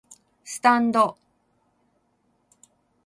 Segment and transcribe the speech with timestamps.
[0.43, 1.15] スタンド